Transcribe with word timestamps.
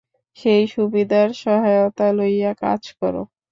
সেই 0.37 0.63
সুবিধার 0.67 1.29
সহায়তা 1.41 2.07
লইয়া 2.17 2.51
কাজ 2.61 2.81
কর। 2.99 3.15